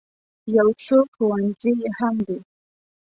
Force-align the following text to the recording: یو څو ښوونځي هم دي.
یو 0.55 0.67
څو 0.83 0.97
ښوونځي 1.13 1.73
هم 1.97 2.15
دي. 2.27 2.39